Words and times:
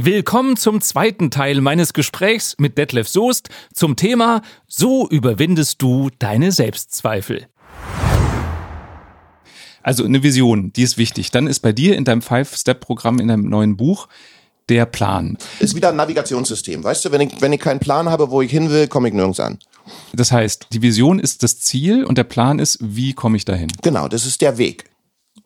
Willkommen 0.00 0.56
zum 0.56 0.80
zweiten 0.80 1.28
Teil 1.32 1.60
meines 1.60 1.92
Gesprächs 1.92 2.54
mit 2.58 2.78
Detlef 2.78 3.08
Soest 3.08 3.48
zum 3.74 3.96
Thema 3.96 4.42
So 4.68 5.08
überwindest 5.08 5.82
du 5.82 6.08
deine 6.20 6.52
Selbstzweifel. 6.52 7.48
Also 9.82 10.04
eine 10.04 10.22
Vision, 10.22 10.72
die 10.72 10.84
ist 10.84 10.98
wichtig. 10.98 11.32
Dann 11.32 11.48
ist 11.48 11.58
bei 11.60 11.72
dir 11.72 11.96
in 11.96 12.04
deinem 12.04 12.22
Five-Step-Programm 12.22 13.18
in 13.18 13.26
deinem 13.26 13.48
neuen 13.48 13.76
Buch 13.76 14.06
der 14.68 14.86
Plan. 14.86 15.36
Ist 15.58 15.74
wieder 15.74 15.88
ein 15.88 15.96
Navigationssystem. 15.96 16.84
Weißt 16.84 17.04
du, 17.04 17.10
wenn 17.10 17.22
ich, 17.22 17.40
wenn 17.40 17.52
ich 17.52 17.60
keinen 17.60 17.80
Plan 17.80 18.08
habe, 18.08 18.30
wo 18.30 18.40
ich 18.40 18.52
hin 18.52 18.70
will, 18.70 18.86
komme 18.86 19.08
ich 19.08 19.14
nirgends 19.14 19.40
an. 19.40 19.58
Das 20.12 20.30
heißt, 20.30 20.68
die 20.72 20.80
Vision 20.80 21.18
ist 21.18 21.42
das 21.42 21.58
Ziel 21.58 22.04
und 22.04 22.18
der 22.18 22.24
Plan 22.24 22.60
ist, 22.60 22.78
wie 22.80 23.14
komme 23.14 23.36
ich 23.36 23.44
dahin? 23.44 23.72
Genau, 23.82 24.06
das 24.06 24.26
ist 24.26 24.42
der 24.42 24.58
Weg. 24.58 24.84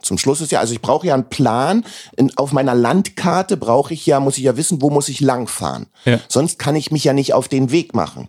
Zum 0.03 0.19
Schluss 0.19 0.41
ist 0.41 0.53
ja, 0.53 0.61
also 0.61 0.73
ich 0.73 0.83
brauche 0.83 1.07
ja 1.07 1.15
einen 1.15 1.29
Plan. 1.29 1.85
In, 2.17 2.37
auf 2.37 2.53
meiner 2.53 2.75
Landkarte 2.75 3.57
brauche 3.57 3.95
ich 3.95 4.07
ja, 4.07 4.21
muss 4.21 4.39
ich 4.39 4.45
ja 4.45 4.57
wissen, 4.57 4.83
wo 4.83 4.91
muss 4.91 5.09
ich 5.09 5.21
langfahren. 5.21 5.87
Ja. 6.05 6.19
Sonst 6.29 6.59
kann 6.59 6.77
ich 6.77 6.91
mich 6.91 7.05
ja 7.05 7.13
nicht 7.13 7.35
auf 7.35 7.49
den 7.49 7.71
Weg 7.71 7.95
machen. 7.95 8.29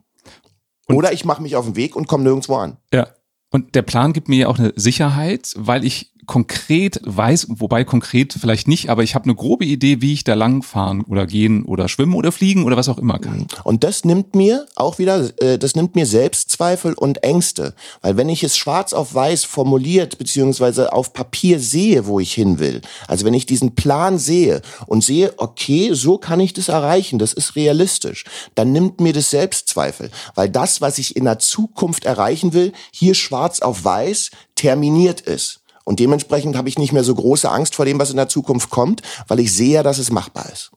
Und 0.88 0.96
Oder 0.96 1.14
ich 1.14 1.26
mache 1.26 1.42
mich 1.42 1.56
auf 1.56 1.66
den 1.66 1.76
Weg 1.76 1.96
und 1.96 2.08
komme 2.08 2.24
nirgendwo 2.24 2.56
an. 2.56 2.78
Ja. 2.94 3.08
Und 3.54 3.76
der 3.76 3.84
Plan 3.84 4.14
gibt 4.14 4.30
mir 4.30 4.40
ja 4.40 4.48
auch 4.48 4.58
eine 4.58 4.74
Sicherheit, 4.76 5.54
weil 5.56 5.86
ich 5.86 6.12
konkret 6.26 7.00
weiß, 7.04 7.48
wobei 7.50 7.84
konkret 7.84 8.34
vielleicht 8.34 8.68
nicht, 8.68 8.90
aber 8.90 9.04
ich 9.04 9.16
habe 9.16 9.26
eine 9.26 9.36
grobe 9.36 9.66
Idee, 9.66 10.02
wie 10.02 10.14
ich 10.14 10.24
da 10.24 10.34
lang 10.34 10.64
fahren 10.64 11.04
oder 11.08 11.26
gehen 11.26 11.64
oder 11.64 11.88
schwimmen 11.88 12.16
oder 12.16 12.32
fliegen 12.32 12.66
oder 12.66 12.78
was 12.78 12.90
auch 12.90 12.98
immer 12.98 13.20
kann. 13.20 13.48
Und 13.64 13.84
das 13.84 14.06
nimmt 14.06 14.36
mir 14.36 14.66
auch 14.76 15.00
wieder, 15.00 15.30
äh, 15.42 15.58
das 15.58 15.76
nimmt 15.76 15.96
mir 15.96 16.06
Selbstzweifel 16.06 16.94
und 16.94 17.24
Ängste, 17.24 17.74
weil 18.02 18.18
wenn 18.18 18.30
ich 18.30 18.44
es 18.44 18.58
schwarz 18.58 18.94
auf 18.94 19.14
weiß 19.14 19.44
formuliert 19.44 20.18
beziehungsweise 20.18 20.94
auf 20.94 21.14
Papier 21.14 21.60
sehe, 21.60 22.06
wo 22.06 22.20
ich 22.20 22.34
hin 22.34 22.60
will, 22.60 22.82
also 23.08 23.26
wenn 23.26 23.34
ich 23.34 23.46
diesen 23.46 23.76
Plan 23.76 24.18
sehe 24.18 24.62
und 24.88 25.04
sehe, 25.04 25.34
okay, 25.38 25.92
so 25.94 26.18
kann 26.18 26.40
ich 26.40 26.54
das 26.54 26.70
erreichen, 26.70 27.20
das 27.20 27.34
ist 27.34 27.56
realistisch, 27.56 28.24
dann 28.56 28.72
nimmt 28.72 29.02
mir 29.02 29.14
das 29.14 29.30
Selbstzweifel, 29.30 30.10
weil 30.36 30.50
das, 30.50 30.82
was 30.82 30.98
ich 30.98 31.16
in 31.16 31.26
der 31.26 31.40
Zukunft 31.40 32.06
erreichen 32.06 32.54
will, 32.54 32.72
hier 32.92 33.14
schwarz 33.14 33.43
auf 33.62 33.84
weiß 33.84 34.32
terminiert 34.56 35.22
ist. 35.22 35.62
Und 35.86 36.00
dementsprechend 36.00 36.56
habe 36.56 36.70
ich 36.70 36.78
nicht 36.78 36.94
mehr 36.94 37.04
so 37.04 37.14
große 37.14 37.50
Angst 37.50 37.76
vor 37.76 37.86
dem, 37.86 38.00
was 38.00 38.10
in 38.10 38.18
der 38.18 38.30
Zukunft 38.30 38.70
kommt, 38.70 39.02
weil 39.28 39.40
ich 39.40 39.54
sehe, 39.54 39.84
dass 39.84 39.98
es 39.98 40.12
machbar 40.12 40.50
ist. 40.52 40.72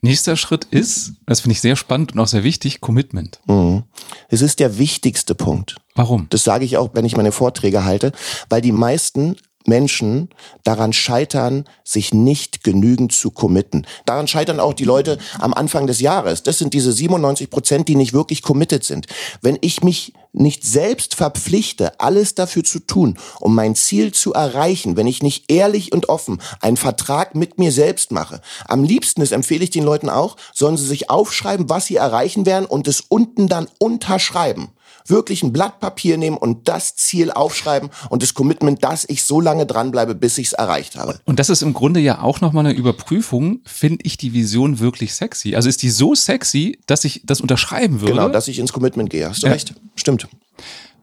Nächster 0.00 0.36
Schritt 0.36 0.64
ist, 0.70 1.14
das 1.26 1.40
finde 1.40 1.54
ich 1.54 1.60
sehr 1.60 1.74
spannend 1.74 2.12
und 2.12 2.20
auch 2.20 2.28
sehr 2.28 2.44
wichtig, 2.44 2.80
Commitment. 2.80 3.40
Mhm. 3.46 3.82
Es 4.28 4.42
ist 4.42 4.60
der 4.60 4.78
wichtigste 4.78 5.34
Punkt. 5.34 5.76
Warum? 5.96 6.28
Das 6.30 6.44
sage 6.44 6.64
ich 6.64 6.76
auch, 6.76 6.90
wenn 6.92 7.04
ich 7.04 7.16
meine 7.16 7.32
Vorträge 7.32 7.84
halte, 7.84 8.12
weil 8.48 8.60
die 8.60 8.70
meisten 8.70 9.36
Menschen 9.68 10.30
daran 10.64 10.92
scheitern, 10.92 11.64
sich 11.84 12.12
nicht 12.12 12.64
genügend 12.64 13.12
zu 13.12 13.30
committen. 13.30 13.86
Daran 14.06 14.26
scheitern 14.26 14.58
auch 14.58 14.74
die 14.74 14.84
Leute 14.84 15.18
am 15.38 15.54
Anfang 15.54 15.86
des 15.86 16.00
Jahres. 16.00 16.42
Das 16.42 16.58
sind 16.58 16.74
diese 16.74 16.92
97 16.92 17.50
Prozent, 17.50 17.88
die 17.88 17.94
nicht 17.94 18.12
wirklich 18.12 18.42
committed 18.42 18.82
sind. 18.82 19.06
Wenn 19.42 19.58
ich 19.60 19.82
mich 19.82 20.12
nicht 20.32 20.64
selbst 20.64 21.14
verpflichte, 21.14 21.98
alles 22.00 22.34
dafür 22.34 22.64
zu 22.64 22.80
tun, 22.80 23.18
um 23.40 23.54
mein 23.54 23.74
Ziel 23.74 24.12
zu 24.12 24.34
erreichen, 24.34 24.96
wenn 24.96 25.06
ich 25.06 25.22
nicht 25.22 25.50
ehrlich 25.50 25.92
und 25.92 26.08
offen 26.08 26.40
einen 26.60 26.76
Vertrag 26.76 27.34
mit 27.34 27.58
mir 27.58 27.72
selbst 27.72 28.12
mache. 28.12 28.40
Am 28.66 28.84
liebsten, 28.84 29.20
das 29.20 29.32
empfehle 29.32 29.64
ich 29.64 29.70
den 29.70 29.84
Leuten 29.84 30.08
auch, 30.08 30.36
sollen 30.54 30.76
sie 30.76 30.86
sich 30.86 31.10
aufschreiben, 31.10 31.68
was 31.70 31.86
sie 31.86 31.96
erreichen 31.96 32.46
werden 32.46 32.66
und 32.66 32.88
es 32.88 33.02
unten 33.08 33.48
dann 33.48 33.68
unterschreiben 33.78 34.72
wirklich 35.10 35.42
ein 35.42 35.52
Blatt 35.52 35.80
Papier 35.80 36.18
nehmen 36.18 36.36
und 36.36 36.68
das 36.68 36.96
Ziel 36.96 37.30
aufschreiben 37.30 37.90
und 38.10 38.22
das 38.22 38.34
Commitment, 38.34 38.82
dass 38.84 39.04
ich 39.08 39.24
so 39.24 39.40
lange 39.40 39.66
dranbleibe, 39.66 40.14
bis 40.14 40.38
ich 40.38 40.48
es 40.48 40.52
erreicht 40.52 40.96
habe. 40.96 41.20
Und 41.24 41.38
das 41.38 41.50
ist 41.50 41.62
im 41.62 41.72
Grunde 41.72 42.00
ja 42.00 42.22
auch 42.22 42.40
nochmal 42.40 42.66
eine 42.66 42.74
Überprüfung. 42.74 43.60
Finde 43.66 43.98
ich 44.02 44.16
die 44.16 44.32
Vision 44.32 44.78
wirklich 44.78 45.14
sexy? 45.14 45.54
Also 45.54 45.68
ist 45.68 45.82
die 45.82 45.90
so 45.90 46.14
sexy, 46.14 46.78
dass 46.86 47.04
ich 47.04 47.22
das 47.24 47.40
unterschreiben 47.40 48.00
würde? 48.00 48.14
Genau, 48.14 48.28
dass 48.28 48.48
ich 48.48 48.58
ins 48.58 48.72
Commitment 48.72 49.10
gehe. 49.10 49.28
Hast 49.28 49.42
du 49.42 49.46
ja. 49.46 49.52
recht. 49.52 49.74
Stimmt. 49.96 50.28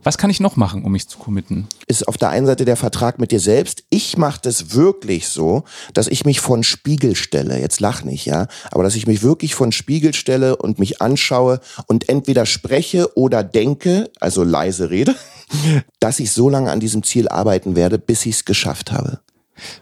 Was 0.05 0.19
kann 0.19 0.29
ich 0.29 0.39
noch 0.39 0.55
machen, 0.55 0.83
um 0.83 0.91
mich 0.91 1.07
zu 1.07 1.17
committen? 1.17 1.67
Ist 1.87 2.07
auf 2.07 2.15
der 2.15 2.29
einen 2.29 2.45
Seite 2.45 2.63
der 2.63 2.75
Vertrag 2.75 3.17
mit 3.17 3.31
dir 3.31 3.39
selbst. 3.39 3.85
Ich 3.89 4.17
mache 4.17 4.39
das 4.39 4.75
wirklich 4.75 5.29
so, 5.29 5.63
dass 5.95 6.05
ich 6.05 6.25
mich 6.25 6.41
von 6.41 6.61
Spiegel 6.61 7.15
stelle. 7.15 7.59
Jetzt 7.59 7.79
lach 7.79 8.03
nicht, 8.03 8.23
ja, 8.27 8.45
aber 8.69 8.83
dass 8.83 8.95
ich 8.95 9.07
mich 9.07 9.23
wirklich 9.23 9.55
von 9.55 9.71
Spiegel 9.71 10.13
stelle 10.13 10.57
und 10.57 10.77
mich 10.77 11.01
anschaue 11.01 11.59
und 11.87 12.07
entweder 12.07 12.45
spreche 12.45 13.17
oder 13.17 13.43
denke, 13.43 14.11
also 14.19 14.43
leise 14.43 14.91
rede, 14.91 15.15
dass 15.99 16.19
ich 16.19 16.31
so 16.31 16.49
lange 16.49 16.71
an 16.71 16.79
diesem 16.79 17.01
Ziel 17.01 17.27
arbeiten 17.27 17.75
werde, 17.75 17.97
bis 17.97 18.27
ich 18.27 18.35
es 18.35 18.45
geschafft 18.45 18.91
habe. 18.91 19.21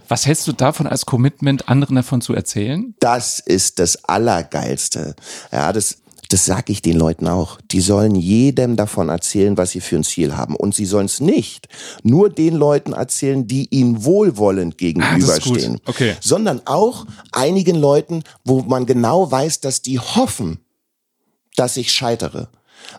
Was 0.08 0.26
hältst 0.26 0.48
du 0.48 0.54
davon 0.54 0.88
als 0.88 1.06
Commitment, 1.06 1.68
anderen 1.68 1.98
davon 1.98 2.22
zu 2.22 2.34
erzählen? 2.34 2.96
Das 3.00 3.40
ist 3.40 3.80
das 3.80 4.06
Allergeilste. 4.06 5.16
Ja, 5.52 5.74
das 5.74 5.98
das 6.30 6.46
sage 6.46 6.72
ich 6.72 6.82
den 6.82 6.98
Leuten 6.98 7.28
auch. 7.28 7.60
Die 7.72 7.82
sollen 7.82 8.16
jedem 8.16 8.76
davon 8.76 9.10
erzählen, 9.10 9.58
was 9.58 9.72
sie 9.72 9.82
für 9.82 9.98
ein 9.98 10.04
Ziel 10.04 10.36
haben. 10.36 10.56
Und 10.56 10.74
sie 10.76 10.86
sollen 10.86 11.06
es 11.06 11.20
nicht 11.20 11.68
nur 12.04 12.30
den 12.30 12.56
Leuten 12.56 12.94
erzählen, 12.94 13.46
die 13.46 13.68
ihnen 13.70 14.04
wohlwollend 14.04 14.78
gegenüberstehen, 14.78 15.80
ah, 15.86 15.90
okay. 15.90 16.16
sondern 16.22 16.62
auch 16.66 17.06
einigen 17.32 17.76
Leuten, 17.76 18.24
wo 18.44 18.62
man 18.62 18.86
genau 18.86 19.30
weiß, 19.30 19.60
dass 19.60 19.82
die 19.82 20.00
hoffen, 20.00 20.60
dass 21.56 21.78
ich 21.78 21.92
scheitere. 21.92 22.50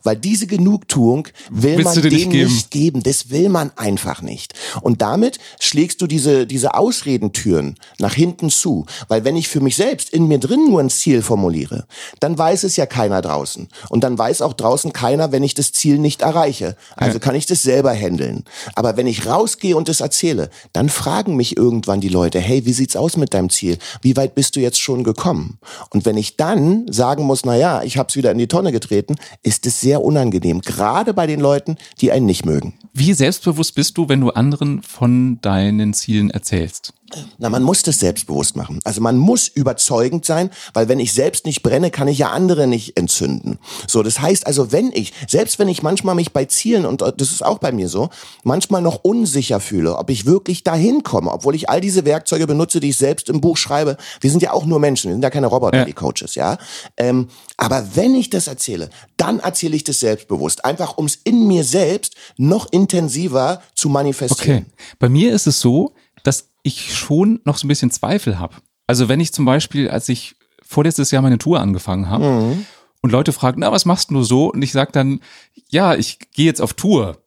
Weil 0.03 0.17
diese 0.17 0.47
Genugtuung 0.47 1.29
will 1.51 1.79
Willst 1.79 1.85
man 1.85 2.03
denen 2.03 2.13
nicht 2.15 2.31
geben? 2.31 2.53
nicht 2.55 2.71
geben. 2.71 3.03
Das 3.03 3.31
will 3.31 3.49
man 3.49 3.71
einfach 3.77 4.23
nicht. 4.23 4.55
Und 4.83 5.03
damit 5.03 5.39
schlägst 5.61 6.01
du 6.01 6.07
diese, 6.07 6.47
diese 6.47 6.75
Ausredentüren 6.75 7.77
nach 7.99 8.15
hinten 8.15 8.51
zu. 8.51 8.87
Weil 9.09 9.25
wenn 9.25 9.37
ich 9.37 9.49
für 9.49 9.61
mich 9.61 9.77
selbst 9.77 10.11
in 10.11 10.29
mir 10.29 10.39
drin 10.39 10.69
nur 10.69 10.81
ein 10.81 10.91
Ziel 10.91 11.23
formuliere, 11.23 11.87
dann 12.21 12.37
weiß 12.37 12.65
es 12.65 12.77
ja 12.77 12.87
keiner 12.87 13.23
draußen. 13.23 13.69
Und 13.89 14.05
dann 14.05 14.19
weiß 14.19 14.43
auch 14.43 14.53
draußen 14.53 14.93
keiner, 14.93 15.33
wenn 15.33 15.43
ich 15.43 15.55
das 15.55 15.73
Ziel 15.73 15.99
nicht 15.99 16.23
erreiche. 16.23 16.77
Also 16.97 17.15
ja. 17.15 17.19
kann 17.19 17.35
ich 17.35 17.47
das 17.47 17.63
selber 17.63 17.93
handeln. 17.93 18.45
Aber 18.75 18.97
wenn 18.97 19.07
ich 19.07 19.27
rausgehe 19.27 19.77
und 19.77 19.89
das 19.89 20.01
erzähle, 20.01 20.51
dann 20.73 20.89
fragen 20.89 21.37
mich 21.37 21.57
irgendwann 21.57 22.01
die 22.01 22.09
Leute, 22.09 22.41
hey, 22.41 22.65
wie 22.67 22.73
sieht's 22.73 22.97
aus 22.97 23.17
mit 23.17 23.35
deinem 23.35 23.51
Ziel? 23.51 23.79
Wie 24.03 24.17
weit 24.17 24.35
bist 24.35 24.57
du 24.57 24.61
jetzt 24.61 24.81
schon 24.81 25.05
gekommen? 25.05 25.59
Und 25.91 26.05
wenn 26.05 26.17
ich 26.17 26.37
dann 26.37 26.87
sagen 26.91 27.25
muss, 27.25 27.45
na 27.45 27.57
ja, 27.57 27.83
ich 27.83 27.99
hab's 27.99 28.17
wieder 28.17 28.31
in 28.31 28.39
die 28.39 28.49
Tonne 28.49 28.73
getreten, 28.73 29.17
ist 29.43 29.67
es 29.67 29.74
ist 29.75 29.81
sehr 29.81 30.03
unangenehm, 30.03 30.61
gerade 30.61 31.15
bei 31.15 31.27
den 31.27 31.41
Leuten, 31.41 31.77
die 32.01 32.13
einen 32.13 32.27
nicht 32.27 32.47
mögen. 32.47 32.75
Wie 32.93 33.13
selbstbewusst 33.13 33.75
bist 33.75 33.99
du, 33.99 34.09
wenn 34.09 34.21
du 34.21 34.31
anderen 34.31 34.83
von 34.83 35.41
deinen 35.41 35.95
Zielen 35.95 36.31
erzählst? 36.31 36.95
Na, 37.39 37.51
man 37.51 37.63
muss 37.63 37.83
das 37.83 38.01
selbstbewusst 38.01 38.57
machen. 38.57 38.81
Also 38.85 39.01
man 39.01 39.19
muss 39.19 39.49
überzeugend 39.49 40.25
sein, 40.25 40.51
weil 40.73 40.89
wenn 40.89 40.99
ich 40.99 41.13
selbst 41.13 41.47
nicht 41.47 41.63
brenne, 41.63 41.91
kann 41.91 42.09
ich 42.09 42.19
ja 42.19 42.31
andere 42.31 42.67
nicht 42.67 42.97
entzünden. 42.99 43.59
So, 43.87 44.03
das 44.03 44.21
heißt 44.21 44.47
also, 44.47 44.73
wenn 44.73 44.91
ich, 44.93 45.13
selbst 45.29 45.59
wenn 45.59 45.69
ich 45.69 45.83
manchmal 45.83 46.15
mich 46.15 46.33
bei 46.33 46.47
Zielen, 46.47 46.87
und 46.87 47.03
das 47.03 47.31
ist 47.31 47.45
auch 47.45 47.59
bei 47.59 47.73
mir 47.73 47.89
so, 47.89 48.09
manchmal 48.43 48.83
noch 48.83 49.05
unsicher 49.05 49.61
fühle, 49.61 49.97
ob 49.97 50.11
ich 50.11 50.27
wirklich 50.27 50.65
dahin 50.65 51.03
komme, 51.03 51.31
obwohl 51.31 51.55
ich 51.55 51.69
all 51.69 51.81
diese 51.81 52.05
Werkzeuge 52.05 52.47
benutze, 52.47 52.81
die 52.81 52.91
ich 52.91 52.97
selbst 52.97 53.29
im 53.29 53.41
Buch 53.41 53.57
schreibe. 53.57 53.97
Wir 54.21 54.31
sind 54.31 54.43
ja 54.43 54.53
auch 54.53 54.65
nur 54.65 54.79
Menschen, 54.79 55.11
wir 55.11 55.15
sind 55.15 55.23
ja 55.23 55.31
keine 55.31 55.47
Roboter, 55.47 55.79
ja. 55.79 55.85
die 55.85 55.93
Coaches, 55.93 56.35
ja. 56.35 56.59
Ähm, 56.97 57.29
aber 57.57 57.87
wenn 57.95 58.15
ich 58.15 58.31
das 58.31 58.47
erzähle, 58.47 58.91
dann 59.17 59.41
erzähle 59.41 59.77
ich 59.77 59.85
das 59.85 60.01
selbstbewusst. 60.01 60.65
Einfach, 60.65 60.97
um 60.97 61.07
es 61.07 61.17
in 61.25 61.47
mir 61.47 61.65
selbst 61.65 62.15
noch 62.37 62.73
intensiver 62.73 63.63
zu 63.75 63.89
manifestieren. 63.89 64.67
Okay. 64.73 64.95
Bei 64.99 65.09
mir 65.09 65.33
ist 65.33 65.47
es 65.47 65.61
so, 65.61 65.93
dass 66.23 66.54
ich 66.65 66.97
schon 66.97 67.41
noch 67.45 67.57
so 67.57 67.67
ein 67.67 67.69
bisschen 67.69 67.93
Zweifel 67.93 68.41
habe. 68.41 68.57
Also 68.89 69.09
wenn 69.09 69.21
ich 69.21 69.33
zum 69.33 69.45
Beispiel, 69.45 69.89
als 69.89 70.09
ich 70.09 70.35
vorletztes 70.63 71.13
Jahr 71.13 71.23
meine 71.23 71.39
Tour 71.39 71.61
angefangen 71.61 72.11
habe 72.11 72.25
mhm. 72.25 72.67
und 73.03 73.13
Leute 73.13 73.33
fragen, 73.33 73.61
na, 73.61 73.71
was 73.71 73.85
machst 73.85 74.11
du 74.11 74.23
so? 74.23 74.51
Und 74.51 74.63
ich 74.63 74.73
sage 74.73 74.91
dann, 74.91 75.21
ja, 75.69 75.95
ich 75.95 76.19
gehe 76.33 76.47
jetzt 76.47 76.61
auf 76.61 76.75
Tour. 76.75 77.23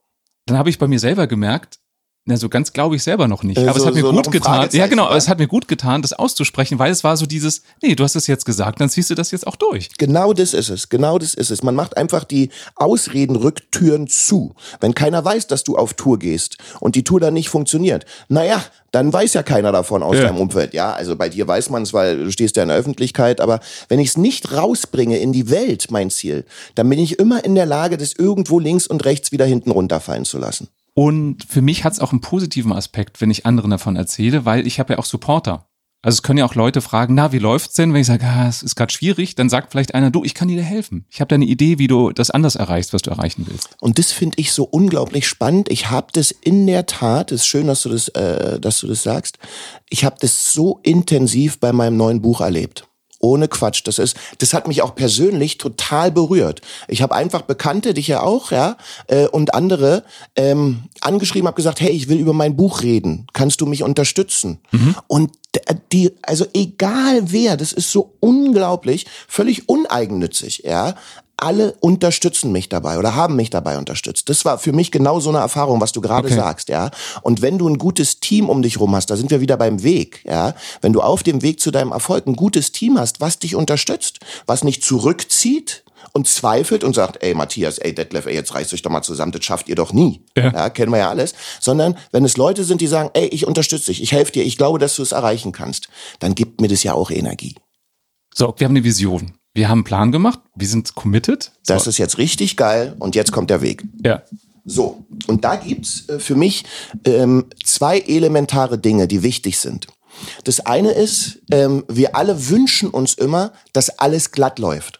Dann 0.46 0.58
habe 0.58 0.70
ich 0.70 0.80
bei 0.80 0.88
mir 0.88 1.00
selber 1.00 1.28
gemerkt, 1.28 1.77
na, 2.28 2.36
so 2.36 2.50
ganz 2.50 2.74
glaube 2.74 2.98
ich 2.98 3.04
selber 3.04 3.30
noch 3.30 3.44
nicht. 3.44 3.58
Äh, 3.58 3.68
aber 3.68 3.80
so, 3.80 3.86
es 3.86 3.86
hat 3.88 3.94
mir 3.96 4.02
so 4.02 4.12
gut 4.12 4.32
getan. 4.32 4.68
Ja, 4.74 4.88
genau, 4.88 5.06
aber 5.06 5.16
es 5.16 5.30
hat 5.30 5.40
mir 5.40 5.48
gut 5.48 5.70
getan, 5.70 6.02
das 6.02 6.12
auszusprechen, 6.12 6.78
weil 6.78 6.92
es 6.92 7.06
war 7.06 7.16
so 7.16 7.26
dieses, 7.26 7.62
nee, 7.82 7.96
du 7.96 8.04
hast 8.04 8.18
es 8.18 8.28
jetzt 8.28 8.46
gesagt, 8.46 8.82
dann 8.82 8.90
ziehst 8.90 9.10
du 9.10 9.16
das 9.16 9.32
jetzt 9.32 9.48
auch 9.48 9.56
durch. 9.56 9.90
Genau 9.98 10.34
das 10.34 10.54
ist 10.54 10.70
es. 10.70 10.90
Genau 10.90 11.18
das 11.20 11.34
ist 11.34 11.52
es. 11.52 11.64
Man 11.64 11.74
macht 11.74 11.96
einfach 11.96 12.26
die 12.26 12.50
Ausredenrücktüren 12.76 14.08
zu. 14.08 14.56
Wenn 14.82 14.94
keiner 14.94 15.24
weiß, 15.24 15.48
dass 15.48 15.64
du 15.64 15.78
auf 15.78 15.94
Tour 15.94 16.20
gehst 16.20 16.58
und 16.82 16.96
die 16.96 17.06
Tour 17.06 17.22
dann 17.22 17.34
nicht 17.34 17.48
funktioniert, 17.48 18.06
naja, 18.28 18.62
dann 18.92 19.14
weiß 19.14 19.34
ja 19.34 19.44
keiner 19.44 19.72
davon 19.72 20.04
aus 20.04 20.18
ja. 20.18 20.24
deinem 20.24 20.38
Umfeld. 20.38 20.74
Ja, 20.74 20.92
also 20.92 21.16
bei 21.16 21.30
dir 21.30 21.48
weiß 21.48 21.70
man 21.70 21.84
es, 21.84 21.94
weil 21.94 22.26
du 22.26 22.32
stehst 22.32 22.58
ja 22.58 22.64
in 22.64 22.70
der 22.70 22.78
Öffentlichkeit. 22.78 23.40
Aber 23.40 23.62
wenn 23.88 24.00
ich 24.00 24.10
es 24.10 24.18
nicht 24.18 24.52
rausbringe 24.52 25.18
in 25.18 25.32
die 25.32 25.50
Welt, 25.50 25.92
mein 25.92 26.10
Ziel, 26.10 26.46
dann 26.76 26.90
bin 26.90 27.00
ich 27.00 27.20
immer 27.20 27.46
in 27.46 27.56
der 27.56 27.66
Lage, 27.66 27.96
das 27.96 28.12
irgendwo 28.12 28.60
links 28.60 28.86
und 28.86 29.06
rechts 29.06 29.32
wieder 29.32 29.46
hinten 29.46 29.72
runterfallen 29.72 30.26
zu 30.26 30.38
lassen. 30.38 30.68
Und 30.98 31.44
für 31.48 31.62
mich 31.62 31.84
hat 31.84 31.94
es 31.94 32.00
auch 32.00 32.12
einen 32.12 32.22
positiven 32.22 32.74
Aspekt, 32.74 33.22
wenn 33.22 33.30
ich 33.30 33.46
anderen 33.46 33.70
davon 33.70 33.96
erzähle, 33.96 34.46
weil 34.46 34.66
ich 34.66 34.80
habe 34.80 34.94
ja 34.94 35.00
auch 35.00 35.06
Supporter. 35.06 35.70
Also 36.02 36.16
es 36.16 36.24
können 36.24 36.40
ja 36.40 36.46
auch 36.46 36.56
Leute 36.56 36.82
fragen, 36.82 37.14
na, 37.14 37.32
wie 37.32 37.38
läuft's 37.38 37.76
denn? 37.76 37.94
Wenn 37.94 38.02
ich 38.02 38.08
sage, 38.08 38.26
ah, 38.26 38.48
es 38.48 38.64
ist 38.64 38.76
gerade 38.76 38.92
schwierig, 38.92 39.36
dann 39.36 39.48
sagt 39.48 39.72
vielleicht 39.72 39.94
einer, 39.94 40.10
du, 40.10 40.24
ich 40.24 40.34
kann 40.34 40.48
dir 40.48 40.64
helfen. 40.64 41.06
Ich 41.12 41.22
habe 41.22 41.30
da 41.30 41.36
eine 41.36 41.46
Idee, 41.46 41.78
wie 41.78 41.86
du 41.86 42.12
das 42.12 42.32
anders 42.32 42.56
erreichst, 42.56 42.94
was 42.94 43.04
du 43.04 43.12
erreichen 43.12 43.46
willst. 43.48 43.78
Und 43.80 44.00
das 44.00 44.12
finde 44.12 44.40
ich 44.40 44.52
so 44.52 44.64
unglaublich 44.64 45.28
spannend. 45.28 45.70
Ich 45.70 45.92
habe 45.92 46.08
das 46.14 46.32
in 46.32 46.66
der 46.66 46.88
Tat, 46.88 47.32
es 47.32 47.42
ist 47.42 47.48
schön, 47.48 47.68
dass 47.68 47.84
du 47.84 47.90
das, 47.90 48.08
äh, 48.10 48.60
dass 48.60 48.80
du 48.80 48.88
das 48.88 49.04
sagst. 49.04 49.38
Ich 49.92 50.04
habe 50.04 50.16
das 50.20 50.52
so 50.52 50.80
intensiv 50.82 51.60
bei 51.60 51.74
meinem 51.74 51.98
neuen 51.98 52.24
Buch 52.24 52.42
erlebt. 52.42 52.88
Ohne 53.20 53.48
Quatsch. 53.48 53.82
Das 53.86 53.98
ist, 53.98 54.16
das 54.40 54.54
hat 54.54 54.68
mich 54.68 54.82
auch 54.82 54.96
persönlich 54.96 55.58
total 55.58 56.12
berührt. 56.12 56.62
Ich 56.88 57.02
habe 57.02 57.16
einfach 57.16 57.42
Bekannte, 57.42 57.94
dich 57.94 58.08
ja 58.08 58.22
auch, 58.22 58.52
ja, 58.52 58.78
äh, 59.08 59.28
und 59.28 59.54
andere 59.54 60.04
ähm, 60.36 60.84
angeschrieben, 61.02 61.48
habe 61.48 61.56
gesagt, 61.56 61.82
hey, 61.82 61.92
ich 61.92 62.10
will 62.10 62.20
über 62.20 62.34
mein 62.34 62.56
Buch 62.56 62.82
reden. 62.82 63.28
Kannst 63.34 63.62
du 63.62 63.66
mich 63.66 63.84
unterstützen? 63.84 64.60
Mhm. 64.72 64.96
Und 65.08 65.32
die, 65.92 66.12
also 66.22 66.46
egal 66.54 67.32
wer, 67.32 67.58
das 67.58 67.74
ist 67.74 67.92
so 67.92 68.14
unglaublich, 68.20 69.06
völlig 69.28 69.68
uneigennützig, 69.70 70.64
ja 70.66 70.96
alle 71.38 71.74
unterstützen 71.80 72.52
mich 72.52 72.68
dabei 72.68 72.98
oder 72.98 73.16
haben 73.16 73.36
mich 73.36 73.52
dabei 73.52 73.78
unterstützt. 73.78 74.28
Das 74.28 74.44
war 74.44 74.58
für 74.58 74.74
mich 74.74 74.92
genau 74.92 75.20
so 75.20 75.30
eine 75.30 75.38
Erfahrung, 75.38 75.80
was 75.80 75.92
du 75.92 76.02
gerade 76.02 76.28
okay. 76.28 76.36
sagst, 76.36 76.68
ja. 76.68 76.90
Und 77.22 77.44
wenn 77.44 77.60
du 77.60 77.70
ein 77.70 77.78
gutes 77.78 78.20
Team 78.20 78.50
um 78.50 78.64
dich 78.64 78.80
rum 78.80 78.96
hast, 78.96 79.12
da 79.12 79.16
sind 79.16 79.30
wir 79.30 79.40
wieder 79.40 79.56
beim 79.56 79.84
Weg, 79.84 80.26
ja. 80.26 80.56
Wenn 80.82 80.94
du 80.94 81.02
auf 81.02 81.22
dem 81.22 81.44
Weg 81.44 81.60
zu 81.60 81.70
deinem 81.70 81.92
Erfolg 81.92 82.26
ein 82.26 82.36
gutes 82.36 82.72
Team 82.72 83.00
hast, 83.00 83.22
was 83.22 83.38
dich 83.38 83.56
unterstützt, 83.56 84.20
was 84.48 84.64
nicht 84.64 84.84
zurückzieht, 84.84 85.84
und 86.14 86.28
zweifelt 86.28 86.84
und 86.84 86.94
sagt, 86.94 87.24
ey 87.24 87.34
Matthias, 87.34 87.78
ey 87.78 87.94
Detlef, 87.94 88.26
ey, 88.26 88.34
jetzt 88.34 88.54
reißt 88.54 88.74
euch 88.74 88.82
doch 88.82 88.92
mal 88.92 89.02
zusammen, 89.02 89.32
das 89.32 89.44
schafft 89.44 89.70
ihr 89.70 89.76
doch 89.76 89.94
nie. 89.94 90.24
Ja. 90.36 90.52
ja. 90.52 90.70
kennen 90.70 90.92
wir 90.92 91.00
ja 91.00 91.10
alles. 91.10 91.34
Sondern 91.60 91.98
wenn 92.12 92.26
es 92.26 92.38
Leute 92.38 92.64
sind, 92.64 92.82
die 92.82 92.88
sagen, 92.88 93.10
ey, 93.14 93.28
ich 93.28 93.46
unterstütze 93.46 93.88
dich, 93.88 94.02
ich 94.02 94.12
helfe 94.12 94.32
dir, 94.32 94.44
ich 94.44 94.58
glaube, 94.58 94.80
dass 94.80 94.96
du 94.96 95.02
es 95.02 95.12
erreichen 95.12 95.52
kannst, 95.52 95.90
dann 96.20 96.36
gibt 96.36 96.62
mir 96.62 96.68
das 96.68 96.84
ja 96.84 96.94
auch 96.94 97.12
Energie. 97.12 97.56
So, 98.34 98.54
wir 98.58 98.66
haben 98.66 98.74
eine 98.74 98.84
Vision. 98.84 99.34
Wir 99.54 99.70
haben 99.70 99.80
einen 99.80 99.84
Plan 99.86 100.12
gemacht, 100.12 100.40
wir 100.56 100.68
sind 100.68 100.94
committed. 100.94 101.52
So. 101.64 101.74
Das 101.74 101.88
ist 101.88 101.98
jetzt 101.98 102.20
richtig 102.20 102.58
geil 102.58 102.96
und 103.00 103.16
jetzt 103.16 103.32
kommt 103.32 103.50
der 103.50 103.62
Weg. 103.62 103.84
Ja. 104.04 104.22
So, 104.66 105.06
und 105.28 105.46
da 105.46 105.56
gibt's 105.56 106.08
äh, 106.10 106.20
für 106.20 106.36
mich 106.36 106.66
ähm, 107.06 107.46
zwei 107.64 108.00
elementare 108.00 108.78
Dinge, 108.78 109.08
die 109.08 109.24
wichtig 109.24 109.58
sind. 109.58 109.88
Das 110.44 110.60
eine 110.60 110.92
ist, 110.92 111.40
ähm, 111.52 111.86
wir 111.88 112.16
alle 112.16 112.50
wünschen 112.50 112.90
uns 112.90 113.14
immer, 113.14 113.54
dass 113.74 113.90
alles 113.98 114.32
glatt 114.32 114.60
läuft. 114.60 115.00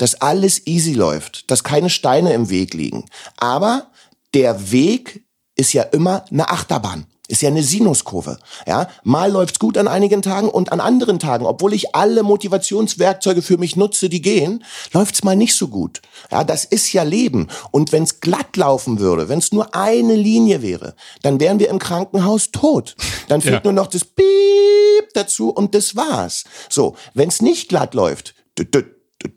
Dass 0.00 0.22
alles 0.22 0.66
easy 0.66 0.94
läuft, 0.94 1.50
dass 1.50 1.62
keine 1.62 1.90
Steine 1.90 2.32
im 2.32 2.48
Weg 2.48 2.72
liegen. 2.72 3.04
Aber 3.36 3.90
der 4.32 4.72
Weg 4.72 5.26
ist 5.56 5.74
ja 5.74 5.82
immer 5.82 6.24
eine 6.30 6.48
Achterbahn. 6.48 7.04
Ist 7.28 7.42
ja 7.42 7.50
eine 7.50 7.62
Sinuskurve. 7.62 8.38
Ja, 8.66 8.88
mal 9.04 9.30
läuft's 9.30 9.58
gut 9.58 9.76
an 9.76 9.88
einigen 9.88 10.22
Tagen 10.22 10.48
und 10.48 10.72
an 10.72 10.80
anderen 10.80 11.18
Tagen, 11.18 11.44
obwohl 11.44 11.74
ich 11.74 11.94
alle 11.94 12.22
Motivationswerkzeuge 12.22 13.42
für 13.42 13.58
mich 13.58 13.76
nutze, 13.76 14.08
die 14.08 14.22
gehen, 14.22 14.64
läuft's 14.94 15.22
mal 15.22 15.36
nicht 15.36 15.54
so 15.54 15.68
gut. 15.68 16.00
Ja, 16.32 16.44
das 16.44 16.64
ist 16.64 16.90
ja 16.94 17.02
Leben. 17.02 17.48
Und 17.70 17.92
wenn's 17.92 18.20
glatt 18.20 18.56
laufen 18.56 19.00
würde, 19.00 19.28
wenn's 19.28 19.52
nur 19.52 19.74
eine 19.74 20.14
Linie 20.14 20.62
wäre, 20.62 20.94
dann 21.20 21.40
wären 21.40 21.58
wir 21.58 21.68
im 21.68 21.78
Krankenhaus 21.78 22.52
tot. 22.52 22.96
Dann 23.28 23.40
fehlt 23.42 23.56
ja. 23.56 23.60
nur 23.64 23.74
noch 23.74 23.88
das 23.88 24.06
Piep 24.06 25.12
dazu 25.12 25.50
und 25.50 25.74
das 25.74 25.94
war's. 25.94 26.44
So, 26.70 26.96
wenn's 27.12 27.42
nicht 27.42 27.68
glatt 27.68 27.92
läuft, 27.92 28.34
düt, 28.58 28.74
düt, 28.74 28.86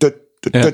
düt, 0.02 0.23
ja 0.54 0.72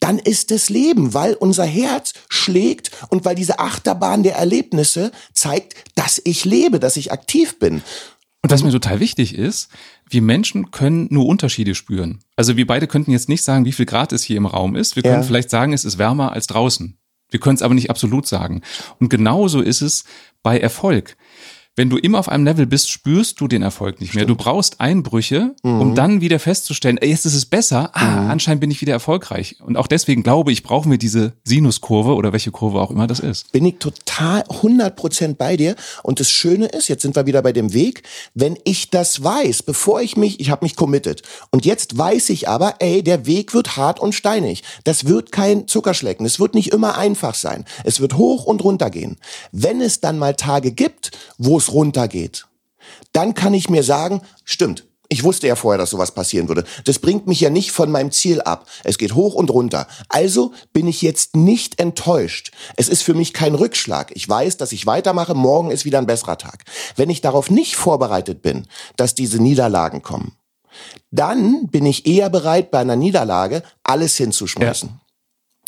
dann 0.00 0.18
ist 0.18 0.50
es 0.50 0.70
Leben, 0.70 1.14
weil 1.14 1.34
unser 1.34 1.64
Herz 1.64 2.14
schlägt 2.28 2.90
und 3.08 3.24
weil 3.24 3.34
diese 3.34 3.58
Achterbahn 3.58 4.22
der 4.22 4.36
Erlebnisse 4.36 5.12
zeigt, 5.32 5.74
dass 5.94 6.20
ich 6.24 6.44
lebe, 6.44 6.78
dass 6.78 6.96
ich 6.96 7.12
aktiv 7.12 7.58
bin. 7.58 7.82
Und 8.42 8.50
was 8.50 8.64
mir 8.64 8.72
total 8.72 8.98
wichtig 8.98 9.36
ist, 9.36 9.68
wir 10.08 10.22
Menschen 10.22 10.70
können 10.72 11.06
nur 11.10 11.26
Unterschiede 11.26 11.74
spüren. 11.74 12.20
Also 12.36 12.56
wir 12.56 12.66
beide 12.66 12.88
könnten 12.88 13.12
jetzt 13.12 13.28
nicht 13.28 13.42
sagen, 13.42 13.64
wie 13.64 13.72
viel 13.72 13.86
Grad 13.86 14.12
es 14.12 14.22
hier 14.22 14.36
im 14.36 14.46
Raum 14.46 14.74
ist. 14.74 14.96
Wir 14.96 15.02
können 15.02 15.22
ja. 15.22 15.22
vielleicht 15.22 15.50
sagen, 15.50 15.72
es 15.72 15.84
ist 15.84 15.98
wärmer 15.98 16.32
als 16.32 16.48
draußen. 16.48 16.98
Wir 17.30 17.40
können 17.40 17.56
es 17.56 17.62
aber 17.62 17.74
nicht 17.74 17.88
absolut 17.88 18.26
sagen. 18.26 18.62
Und 18.98 19.08
genauso 19.08 19.62
ist 19.62 19.80
es 19.80 20.04
bei 20.42 20.58
Erfolg 20.58 21.16
wenn 21.74 21.88
du 21.88 21.96
immer 21.96 22.18
auf 22.18 22.28
einem 22.28 22.44
Level 22.44 22.66
bist, 22.66 22.90
spürst 22.90 23.40
du 23.40 23.48
den 23.48 23.62
Erfolg 23.62 24.00
nicht 24.00 24.14
mehr. 24.14 24.24
Stimmt. 24.24 24.38
Du 24.38 24.44
brauchst 24.44 24.80
Einbrüche, 24.80 25.54
mhm. 25.62 25.80
um 25.80 25.94
dann 25.94 26.20
wieder 26.20 26.38
festzustellen, 26.38 26.98
jetzt 27.02 27.24
ist 27.24 27.34
es 27.34 27.46
besser, 27.46 27.90
ah, 27.94 28.04
mhm. 28.04 28.30
anscheinend 28.30 28.60
bin 28.60 28.70
ich 28.70 28.82
wieder 28.82 28.92
erfolgreich. 28.92 29.56
Und 29.64 29.78
auch 29.78 29.86
deswegen 29.86 30.22
glaube 30.22 30.52
ich, 30.52 30.62
brauchen 30.62 30.90
wir 30.90 30.98
diese 30.98 31.32
Sinuskurve 31.44 32.14
oder 32.14 32.32
welche 32.32 32.50
Kurve 32.50 32.80
auch 32.80 32.90
immer 32.90 33.06
das 33.06 33.20
ist. 33.20 33.50
Bin 33.52 33.64
ich 33.64 33.76
total 33.78 34.42
100% 34.42 35.36
bei 35.36 35.56
dir. 35.56 35.74
Und 36.02 36.20
das 36.20 36.30
Schöne 36.30 36.66
ist, 36.66 36.88
jetzt 36.88 37.02
sind 37.02 37.16
wir 37.16 37.24
wieder 37.24 37.40
bei 37.40 37.52
dem 37.52 37.72
Weg, 37.72 38.02
wenn 38.34 38.58
ich 38.64 38.90
das 38.90 39.24
weiß, 39.24 39.62
bevor 39.62 40.02
ich 40.02 40.16
mich, 40.16 40.40
ich 40.40 40.50
habe 40.50 40.66
mich 40.66 40.76
committed. 40.76 41.22
Und 41.50 41.64
jetzt 41.64 41.96
weiß 41.96 42.28
ich 42.30 42.48
aber, 42.48 42.74
ey, 42.80 43.02
der 43.02 43.24
Weg 43.24 43.54
wird 43.54 43.78
hart 43.78 43.98
und 43.98 44.14
steinig. 44.14 44.62
Das 44.84 45.06
wird 45.06 45.32
kein 45.32 45.68
Zuckerschlecken. 45.68 46.26
Es 46.26 46.38
wird 46.38 46.54
nicht 46.54 46.72
immer 46.72 46.98
einfach 46.98 47.34
sein. 47.34 47.64
Es 47.84 48.00
wird 48.00 48.18
hoch 48.18 48.44
und 48.44 48.62
runter 48.62 48.90
gehen. 48.90 49.16
Wenn 49.52 49.80
es 49.80 50.00
dann 50.00 50.18
mal 50.18 50.34
Tage 50.34 50.72
gibt, 50.72 51.12
wo 51.38 51.61
es 51.62 51.72
runtergeht, 51.72 52.46
dann 53.12 53.34
kann 53.34 53.54
ich 53.54 53.70
mir 53.70 53.82
sagen, 53.82 54.22
stimmt, 54.44 54.84
ich 55.08 55.24
wusste 55.24 55.46
ja 55.46 55.56
vorher, 55.56 55.76
dass 55.76 55.90
sowas 55.90 56.12
passieren 56.12 56.48
würde. 56.48 56.64
Das 56.84 56.98
bringt 56.98 57.26
mich 57.26 57.38
ja 57.38 57.50
nicht 57.50 57.70
von 57.70 57.90
meinem 57.90 58.10
Ziel 58.12 58.40
ab. 58.40 58.66
Es 58.82 58.96
geht 58.96 59.14
hoch 59.14 59.34
und 59.34 59.50
runter. 59.50 59.86
Also 60.08 60.52
bin 60.72 60.88
ich 60.88 61.02
jetzt 61.02 61.36
nicht 61.36 61.78
enttäuscht. 61.78 62.50
Es 62.76 62.88
ist 62.88 63.02
für 63.02 63.12
mich 63.12 63.34
kein 63.34 63.54
Rückschlag. 63.54 64.10
Ich 64.14 64.26
weiß, 64.26 64.56
dass 64.56 64.72
ich 64.72 64.86
weitermache. 64.86 65.34
Morgen 65.34 65.70
ist 65.70 65.84
wieder 65.84 65.98
ein 65.98 66.06
besserer 66.06 66.38
Tag. 66.38 66.64
Wenn 66.96 67.10
ich 67.10 67.20
darauf 67.20 67.50
nicht 67.50 67.76
vorbereitet 67.76 68.40
bin, 68.40 68.66
dass 68.96 69.14
diese 69.14 69.38
Niederlagen 69.38 70.00
kommen, 70.00 70.32
dann 71.10 71.66
bin 71.66 71.84
ich 71.84 72.06
eher 72.06 72.30
bereit, 72.30 72.70
bei 72.70 72.78
einer 72.78 72.96
Niederlage 72.96 73.62
alles 73.84 74.16
hinzuschmeißen. 74.16 74.88
Ja. 74.88 75.00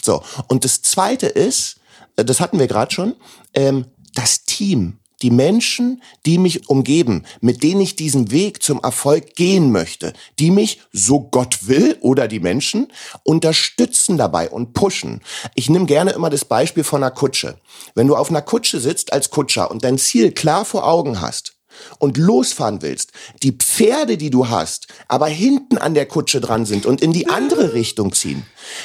So. 0.02 0.22
Und 0.48 0.64
das 0.64 0.80
zweite 0.80 1.26
ist, 1.26 1.76
äh, 2.16 2.24
das 2.24 2.40
hatten 2.40 2.58
wir 2.58 2.66
gerade 2.66 2.94
schon, 2.94 3.14
ähm, 3.52 3.84
das 4.14 4.44
Team 4.46 5.00
die 5.22 5.30
Menschen, 5.30 6.02
die 6.26 6.38
mich 6.38 6.68
umgeben, 6.68 7.24
mit 7.40 7.62
denen 7.62 7.80
ich 7.80 7.96
diesen 7.96 8.30
Weg 8.30 8.62
zum 8.62 8.80
Erfolg 8.82 9.34
gehen 9.34 9.72
möchte, 9.72 10.12
die 10.38 10.50
mich, 10.50 10.80
so 10.92 11.20
Gott 11.20 11.66
will, 11.66 11.96
oder 12.00 12.28
die 12.28 12.40
Menschen, 12.40 12.92
unterstützen 13.22 14.16
dabei 14.16 14.50
und 14.50 14.74
pushen. 14.74 15.20
Ich 15.54 15.70
nehme 15.70 15.86
gerne 15.86 16.12
immer 16.12 16.30
das 16.30 16.44
Beispiel 16.44 16.84
von 16.84 17.02
einer 17.02 17.10
Kutsche. 17.10 17.58
Wenn 17.94 18.06
du 18.06 18.16
auf 18.16 18.30
einer 18.30 18.42
Kutsche 18.42 18.80
sitzt 18.80 19.12
als 19.12 19.30
Kutscher 19.30 19.70
und 19.70 19.84
dein 19.84 19.98
Ziel 19.98 20.32
klar 20.32 20.64
vor 20.64 20.86
Augen 20.86 21.20
hast, 21.20 21.53
und 21.98 22.16
losfahren 22.16 22.82
willst, 22.82 23.12
die 23.42 23.52
Pferde, 23.52 24.16
die 24.16 24.30
du 24.30 24.48
hast, 24.48 24.88
aber 25.08 25.26
hinten 25.26 25.78
an 25.78 25.94
der 25.94 26.06
Kutsche 26.06 26.40
dran 26.40 26.66
sind 26.66 26.86
und 26.86 27.00
in 27.00 27.12
die 27.12 27.28
andere 27.28 27.72
Richtung 27.72 28.12
ziehen, 28.12 28.44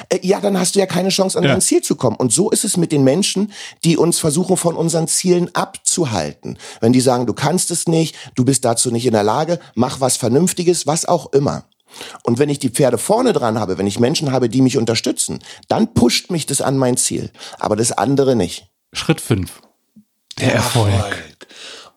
äh, 0.09 0.19
ja, 0.21 0.39
dann 0.39 0.59
hast 0.59 0.75
du 0.75 0.79
ja 0.79 0.85
keine 0.85 1.09
Chance, 1.09 1.37
an 1.37 1.43
ja. 1.43 1.51
dein 1.51 1.61
Ziel 1.61 1.81
zu 1.81 1.95
kommen. 1.95 2.15
Und 2.15 2.31
so 2.31 2.49
ist 2.49 2.63
es 2.63 2.77
mit 2.77 2.91
den 2.91 3.03
Menschen, 3.03 3.51
die 3.83 3.97
uns 3.97 4.19
versuchen, 4.19 4.57
von 4.57 4.75
unseren 4.75 5.07
Zielen 5.07 5.53
abzuhalten. 5.55 6.57
Wenn 6.81 6.93
die 6.93 7.01
sagen, 7.01 7.25
du 7.25 7.33
kannst 7.33 7.71
es 7.71 7.87
nicht, 7.87 8.15
du 8.35 8.45
bist 8.45 8.65
dazu 8.65 8.91
nicht 8.91 9.05
in 9.05 9.13
der 9.13 9.23
Lage, 9.23 9.59
mach 9.75 10.01
was 10.01 10.17
Vernünftiges, 10.17 10.87
was 10.87 11.05
auch 11.05 11.31
immer. 11.33 11.65
Und 12.23 12.39
wenn 12.39 12.49
ich 12.49 12.59
die 12.59 12.69
Pferde 12.69 12.97
vorne 12.97 13.33
dran 13.33 13.59
habe, 13.59 13.77
wenn 13.77 13.87
ich 13.87 13.99
Menschen 13.99 14.31
habe, 14.31 14.49
die 14.49 14.61
mich 14.61 14.77
unterstützen, 14.77 15.39
dann 15.67 15.93
pusht 15.93 16.29
mich 16.29 16.45
das 16.45 16.61
an 16.61 16.77
mein 16.77 16.97
Ziel. 16.97 17.31
Aber 17.57 17.75
das 17.75 17.91
andere 17.91 18.35
nicht. 18.35 18.69
Schritt 18.93 19.21
fünf. 19.21 19.61
Der 20.39 20.53
Erfolg. 20.53 21.28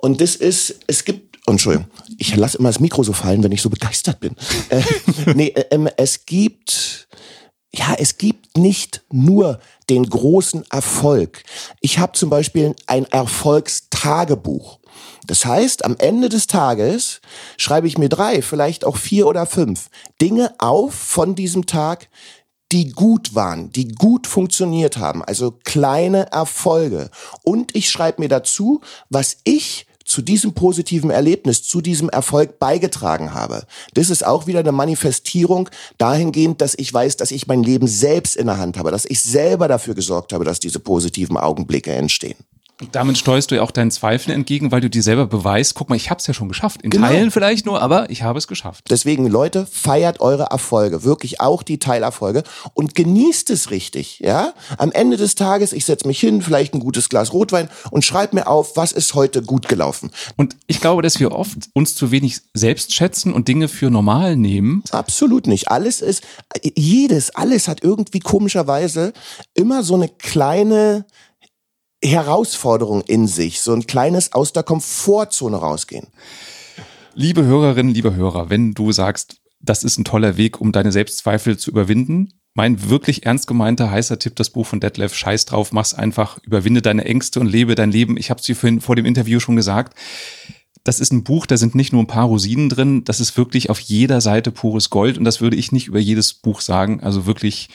Und 0.03 0.21
das 0.21 0.35
ist, 0.35 0.81
es 0.89 1.05
gibt, 1.05 1.39
oh, 1.47 1.53
Entschuldigung, 1.53 1.89
ich 2.19 2.35
lasse 2.35 2.59
immer 2.59 2.69
das 2.69 2.81
Mikro 2.81 3.05
so 3.05 3.13
fallen, 3.13 3.43
wenn 3.45 3.53
ich 3.53 3.63
so 3.63 3.71
begeistert 3.71 4.19
bin. 4.19 4.35
Äh, 4.69 4.83
nee, 5.35 5.49
äh, 5.49 5.67
ähm, 5.71 5.89
es 5.97 6.27
gibt, 6.27 7.07
ja, 7.73 7.95
es 7.97 8.19
gibt 8.19 8.59
nicht 8.59 9.05
nur 9.13 9.61
den 9.89 10.05
großen 10.05 10.65
Erfolg. 10.71 11.45
Ich 11.81 12.01
habe 12.01 12.13
zum 12.13 12.31
Beispiel 12.31 12.75
ein 12.87 13.05
Erfolgstagebuch. 13.07 14.81
Das 15.29 15.45
heißt, 15.45 15.85
am 15.85 15.97
Ende 15.99 16.29
des 16.29 16.49
Tages 16.49 17.21
schreibe 17.57 17.87
ich 17.87 17.97
mir 17.97 18.09
drei, 18.09 18.43
vielleicht 18.43 18.85
auch 18.85 18.97
vier 18.97 19.29
oder 19.29 19.47
fünf 19.47 19.89
Dinge 20.21 20.53
auf 20.59 20.95
von 20.95 21.37
diesem 21.37 21.67
Tag, 21.67 22.09
die 22.73 22.91
gut 22.91 23.35
waren, 23.37 23.71
die 23.71 23.89
gut 23.89 24.27
funktioniert 24.27 24.97
haben, 24.97 25.23
also 25.23 25.53
kleine 25.65 26.33
Erfolge. 26.33 27.11
Und 27.45 27.77
ich 27.77 27.89
schreibe 27.91 28.23
mir 28.23 28.29
dazu, 28.29 28.81
was 29.11 29.37
ich 29.45 29.87
zu 30.13 30.21
diesem 30.21 30.53
positiven 30.53 31.09
Erlebnis, 31.09 31.63
zu 31.63 31.81
diesem 31.81 32.11
Erfolg 32.11 32.59
beigetragen 32.59 33.33
habe. 33.33 33.65
Das 33.95 34.11
ist 34.11 34.27
auch 34.27 34.47
wieder 34.47 34.61
eine 34.61 34.71
Manifestierung 34.71 35.71
dahingehend, 35.97 36.61
dass 36.61 36.75
ich 36.77 36.93
weiß, 36.93 37.17
dass 37.17 37.31
ich 37.31 37.47
mein 37.47 37.63
Leben 37.63 37.87
selbst 37.87 38.37
in 38.37 38.47
der 38.47 38.59
Hand 38.59 38.77
habe, 38.77 38.91
dass 38.91 39.07
ich 39.07 39.23
selber 39.23 39.69
dafür 39.69 39.95
gesorgt 39.95 40.35
habe, 40.35 40.45
dass 40.45 40.61
diese 40.61 40.81
positiven 40.81 41.39
Augenblicke 41.39 41.93
entstehen. 41.93 42.37
Damit 42.91 43.19
steuerst 43.19 43.51
du 43.51 43.57
ja 43.57 43.63
auch 43.63 43.71
deinen 43.71 43.91
Zweifeln 43.91 44.35
entgegen, 44.35 44.73
weil 44.73 44.81
du 44.81 44.91
dir 44.91 45.03
selber 45.03 45.27
beweist, 45.27 45.75
guck 45.75 45.89
mal, 45.89 45.97
ich 45.97 46.11
habe 46.11 46.19
es 46.19 46.27
ja 46.27 46.35
schon 46.35 46.49
geschafft. 46.49 46.83
In 46.83 46.91
genau. 46.91 47.07
Teilen 47.07 47.31
vielleicht 47.31 47.67
nur, 47.67 47.81
aber 47.81 48.11
ich 48.11 48.23
habe 48.23 48.39
es 48.39 48.49
geschafft. 48.49 48.87
Deswegen, 48.91 49.27
Leute, 49.27 49.67
feiert 49.67 50.21
eure 50.21 50.45
Erfolge, 50.45 51.05
wirklich 51.05 51.41
auch 51.41 51.63
die 51.63 51.79
Teilerfolge 51.79 52.43
und 52.75 52.95
genießt 52.95 53.51
es 53.51 53.71
richtig. 53.71 54.21
Ja, 54.21 54.55
Am 54.79 54.93
Ende 54.93 55.17
des 55.17 55.35
Tages, 55.35 55.73
ich 55.73 55.85
setze 55.85 56.07
mich 56.07 56.19
hin, 56.21 56.43
vielleicht 56.43 56.75
ein 56.75 56.81
gutes 56.81 57.09
Glas 57.09 57.33
Rotwein 57.33 57.69
und 57.91 58.05
schreib 58.05 58.33
mir 58.33 58.47
auf, 58.47 58.77
was 58.77 58.93
ist 58.93 59.15
heute 59.15 59.43
gut 59.43 59.69
gelaufen. 59.69 60.11
Und 60.37 60.57
ich 60.67 60.81
glaube, 60.81 61.03
dass 61.03 61.21
wir 61.21 61.33
oft 61.33 61.71
uns 61.75 61.95
zu 61.95 62.11
wenig 62.11 62.41
selbst 62.55 62.95
schätzen 62.95 63.33
und 63.33 63.49
Dinge 63.49 63.69
für 63.69 63.91
normal 63.91 64.37
nehmen. 64.37 64.83
Absolut 64.91 65.47
nicht. 65.47 65.69
Alles 65.69 66.01
ist, 66.01 66.23
jedes, 66.75 67.35
alles 67.35 67.69
hat 67.69 67.83
irgendwie 67.83 68.21
komischerweise 68.21 69.13
immer 69.55 69.83
so 69.83 69.95
eine 69.95 70.09
kleine 70.09 71.05
Herausforderung 72.03 73.03
in 73.03 73.27
sich, 73.27 73.61
so 73.61 73.73
ein 73.73 73.87
kleines 73.87 74.33
aus 74.33 74.53
der 74.53 74.63
Komfortzone 74.63 75.57
rausgehen. 75.57 76.09
Liebe 77.15 77.45
Hörerinnen, 77.45 77.95
liebe 77.95 78.15
Hörer, 78.15 78.51
wenn 78.51 78.73
du 78.73 78.91
sagst, 78.93 79.37
das 79.61 79.85
ist 79.85 79.99
ein 79.99 80.05
toller 80.05 80.37
Weg, 80.37 80.61
um 80.61 80.73
deine 80.73 80.93
Selbstzweifel 80.93 81.57
zu 81.57 81.71
überwinden. 81.71 82.33
Mein 82.55 82.91
wirklich 82.91 83.25
ernst 83.25 83.47
gemeinter 83.47 83.91
heißer 83.91 84.19
Tipp, 84.19 84.37
das 84.37 84.51
Buch 84.51 84.67
von 84.67 84.81
Detlef, 84.81 85.15
scheiß 85.15 85.47
drauf, 85.47 85.73
mach's 85.73 85.95
einfach, 85.95 86.39
überwinde 86.43 86.83
deine 86.83 87.05
Ängste 87.05 87.41
und 87.41 87.47
lebe 87.47 87.75
dein 87.75 87.91
Leben. 87.91 88.17
Ich 88.17 88.31
habe 88.31 88.41
es 88.41 88.47
dir 88.47 88.57
vorhin 88.57 88.81
vor 88.81 88.97
dem 88.97 89.07
Interview 89.07 89.41
schon 89.41 89.57
gesagt. 89.57 89.97
Das 90.85 91.01
ist 91.01 91.13
ein 91.13 91.23
Buch, 91.23 91.47
da 91.47 91.57
sind 91.57 91.75
nicht 91.75 91.93
nur 91.93 92.03
ein 92.03 92.09
paar 92.09 92.27
Rosinen 92.27 92.69
drin, 92.69 93.05
das 93.05 93.21
ist 93.21 93.37
wirklich 93.37 93.71
auf 93.71 93.79
jeder 93.79 94.21
Seite 94.21 94.51
pures 94.51 94.91
Gold 94.91 95.17
und 95.17 95.25
das 95.25 95.41
würde 95.41 95.57
ich 95.57 95.71
nicht 95.71 95.87
über 95.87 96.01
jedes 96.01 96.35
Buch 96.35 96.61
sagen. 96.61 97.01
Also 97.01 97.25
wirklich 97.25 97.69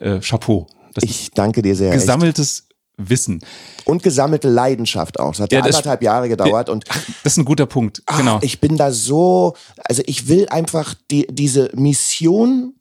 äh, 0.00 0.20
Chapeau. 0.20 0.66
Das 0.94 1.04
ich 1.04 1.30
danke 1.32 1.60
dir 1.60 1.76
sehr. 1.76 1.92
Gesammeltes 1.92 2.60
echt. 2.60 2.75
Wissen. 2.96 3.40
Und 3.84 4.02
gesammelte 4.02 4.48
Leidenschaft 4.48 5.20
auch. 5.20 5.34
Es 5.34 5.40
hat 5.40 5.52
ja, 5.52 5.60
anderthalb 5.60 6.02
Jahre 6.02 6.28
gedauert. 6.28 6.70
und 6.70 6.84
das 7.22 7.34
ist 7.34 7.36
ein 7.36 7.44
guter 7.44 7.66
Punkt. 7.66 8.02
Ach, 8.06 8.18
genau. 8.18 8.38
Ich 8.42 8.60
bin 8.60 8.76
da 8.76 8.90
so, 8.90 9.54
also 9.84 10.02
ich 10.06 10.28
will 10.28 10.48
einfach 10.48 10.94
die, 11.10 11.26
diese 11.30 11.70
Mission 11.74 12.75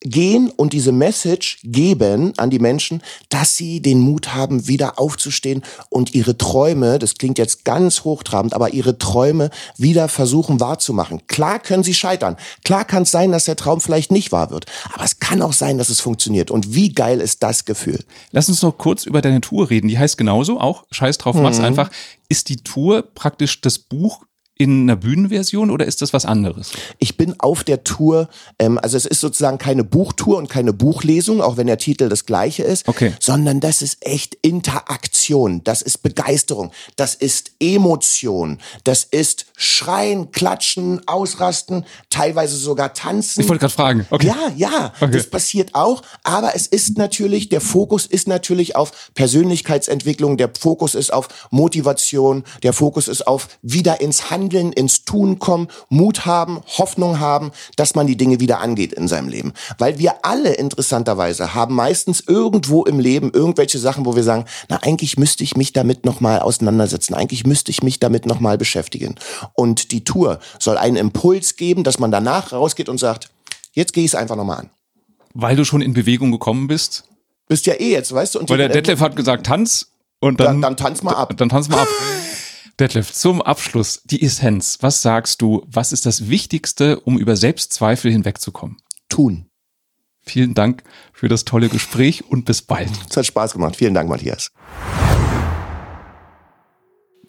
gehen 0.00 0.50
und 0.50 0.72
diese 0.72 0.92
Message 0.92 1.58
geben 1.64 2.32
an 2.36 2.50
die 2.50 2.58
Menschen, 2.58 3.02
dass 3.28 3.56
sie 3.56 3.80
den 3.80 4.00
Mut 4.00 4.34
haben, 4.34 4.68
wieder 4.68 4.98
aufzustehen 4.98 5.62
und 5.90 6.14
ihre 6.14 6.38
Träume, 6.38 6.98
das 6.98 7.14
klingt 7.14 7.38
jetzt 7.38 7.64
ganz 7.64 8.04
hochtrabend, 8.04 8.54
aber 8.54 8.72
ihre 8.72 8.98
Träume 8.98 9.50
wieder 9.76 10.08
versuchen 10.08 10.60
wahrzumachen. 10.60 11.26
Klar 11.26 11.58
können 11.58 11.82
sie 11.82 11.94
scheitern. 11.94 12.36
Klar 12.64 12.84
kann 12.84 13.02
es 13.02 13.10
sein, 13.10 13.32
dass 13.32 13.44
der 13.44 13.56
Traum 13.56 13.80
vielleicht 13.80 14.12
nicht 14.12 14.30
wahr 14.30 14.50
wird. 14.50 14.66
Aber 14.92 15.04
es 15.04 15.18
kann 15.18 15.42
auch 15.42 15.52
sein, 15.52 15.78
dass 15.78 15.88
es 15.88 16.00
funktioniert. 16.00 16.50
Und 16.50 16.74
wie 16.74 16.92
geil 16.92 17.20
ist 17.20 17.42
das 17.42 17.64
Gefühl? 17.64 18.04
Lass 18.30 18.48
uns 18.48 18.62
noch 18.62 18.78
kurz 18.78 19.04
über 19.04 19.20
deine 19.20 19.40
Tour 19.40 19.70
reden. 19.70 19.88
Die 19.88 19.98
heißt 19.98 20.16
genauso 20.16 20.60
auch, 20.60 20.84
scheiß 20.90 21.18
drauf, 21.18 21.34
mach's 21.36 21.58
mhm. 21.58 21.64
einfach. 21.64 21.90
Ist 22.28 22.48
die 22.50 22.58
Tour 22.58 23.02
praktisch 23.02 23.60
das 23.60 23.78
Buch 23.78 24.22
in 24.58 24.82
einer 24.82 24.96
Bühnenversion 24.96 25.70
oder 25.70 25.86
ist 25.86 26.02
das 26.02 26.12
was 26.12 26.24
anderes? 26.24 26.72
Ich 26.98 27.16
bin 27.16 27.38
auf 27.38 27.62
der 27.62 27.84
Tour, 27.84 28.28
ähm, 28.58 28.76
also 28.82 28.96
es 28.96 29.06
ist 29.06 29.20
sozusagen 29.20 29.56
keine 29.56 29.84
Buchtour 29.84 30.36
und 30.36 30.50
keine 30.50 30.72
Buchlesung, 30.72 31.40
auch 31.40 31.56
wenn 31.56 31.68
der 31.68 31.78
Titel 31.78 32.08
das 32.08 32.26
gleiche 32.26 32.64
ist, 32.64 32.88
okay. 32.88 33.14
sondern 33.20 33.60
das 33.60 33.82
ist 33.82 34.04
echt 34.04 34.34
Interaktion, 34.42 35.62
das 35.62 35.80
ist 35.80 35.98
Begeisterung, 35.98 36.72
das 36.96 37.14
ist 37.14 37.52
Emotion, 37.60 38.58
das 38.82 39.04
ist 39.04 39.46
Schreien, 39.56 40.32
Klatschen, 40.32 41.06
Ausrasten, 41.06 41.84
teilweise 42.10 42.56
sogar 42.56 42.94
Tanzen. 42.94 43.42
Ich 43.42 43.48
wollte 43.48 43.60
gerade 43.60 43.74
fragen. 43.74 44.06
Okay. 44.10 44.26
Ja, 44.26 44.52
ja, 44.56 44.92
okay. 45.00 45.12
das 45.12 45.30
passiert 45.30 45.76
auch, 45.76 46.02
aber 46.24 46.56
es 46.56 46.66
ist 46.66 46.98
natürlich, 46.98 47.48
der 47.48 47.60
Fokus 47.60 48.06
ist 48.06 48.26
natürlich 48.26 48.74
auf 48.74 49.12
Persönlichkeitsentwicklung, 49.14 50.36
der 50.36 50.50
Fokus 50.58 50.96
ist 50.96 51.12
auf 51.12 51.28
Motivation, 51.52 52.42
der 52.64 52.72
Fokus 52.72 53.06
ist 53.06 53.24
auf 53.24 53.46
wieder 53.62 54.00
ins 54.00 54.32
Handeln 54.32 54.47
Handeln, 54.48 54.72
ins 54.72 55.04
Tun 55.04 55.38
kommen, 55.38 55.68
Mut 55.88 56.26
haben, 56.26 56.60
Hoffnung 56.78 57.20
haben, 57.20 57.52
dass 57.76 57.94
man 57.94 58.06
die 58.06 58.16
Dinge 58.16 58.40
wieder 58.40 58.60
angeht 58.60 58.92
in 58.92 59.08
seinem 59.08 59.28
Leben. 59.28 59.52
Weil 59.76 59.98
wir 59.98 60.24
alle 60.24 60.54
interessanterweise 60.54 61.54
haben 61.54 61.74
meistens 61.74 62.20
irgendwo 62.26 62.84
im 62.84 62.98
Leben 62.98 63.30
irgendwelche 63.32 63.78
Sachen, 63.78 64.06
wo 64.06 64.16
wir 64.16 64.22
sagen, 64.22 64.46
na 64.68 64.78
eigentlich 64.82 65.18
müsste 65.18 65.44
ich 65.44 65.56
mich 65.56 65.72
damit 65.72 66.04
nochmal 66.04 66.40
auseinandersetzen, 66.40 67.14
eigentlich 67.14 67.46
müsste 67.46 67.70
ich 67.70 67.82
mich 67.82 68.00
damit 68.00 68.26
nochmal 68.26 68.58
beschäftigen. 68.58 69.16
Und 69.54 69.92
die 69.92 70.04
Tour 70.04 70.40
soll 70.58 70.78
einen 70.78 70.96
Impuls 70.96 71.56
geben, 71.56 71.84
dass 71.84 71.98
man 71.98 72.10
danach 72.10 72.52
rausgeht 72.52 72.88
und 72.88 72.98
sagt, 72.98 73.30
jetzt 73.72 73.92
gehe 73.92 74.04
ich 74.04 74.12
es 74.12 74.14
einfach 74.14 74.36
nochmal 74.36 74.60
an. 74.60 74.70
Weil 75.34 75.56
du 75.56 75.64
schon 75.64 75.82
in 75.82 75.92
Bewegung 75.92 76.32
gekommen 76.32 76.68
bist? 76.68 77.04
Bist 77.48 77.66
ja 77.66 77.74
eh 77.74 77.92
jetzt, 77.92 78.12
weißt 78.12 78.34
du? 78.34 78.40
Und 78.40 78.50
Weil 78.50 78.58
der 78.58 78.68
Detlef 78.68 79.00
hat 79.00 79.14
gesagt, 79.14 79.46
tanz 79.46 79.92
und 80.20 80.40
dann, 80.40 80.46
dann, 80.46 80.62
dann 80.62 80.76
tanz 80.76 81.02
mal 81.02 81.14
ab. 81.14 81.34
Dann 81.36 81.48
tanz 81.48 81.68
mal 81.68 81.80
ab. 81.80 81.88
Detlef, 82.78 83.12
zum 83.12 83.42
Abschluss 83.42 84.02
die 84.04 84.22
Essenz. 84.22 84.78
Was 84.80 85.02
sagst 85.02 85.42
du, 85.42 85.64
was 85.66 85.92
ist 85.92 86.06
das 86.06 86.28
Wichtigste, 86.28 87.00
um 87.00 87.18
über 87.18 87.36
Selbstzweifel 87.36 88.12
hinwegzukommen? 88.12 88.76
Tun. 89.08 89.46
Vielen 90.20 90.54
Dank 90.54 90.84
für 91.12 91.28
das 91.28 91.44
tolle 91.44 91.68
Gespräch 91.68 92.24
und 92.24 92.44
bis 92.44 92.62
bald. 92.62 92.90
Es 93.10 93.16
hat 93.16 93.26
Spaß 93.26 93.54
gemacht. 93.54 93.74
Vielen 93.76 93.94
Dank, 93.94 94.08
Matthias. 94.08 94.52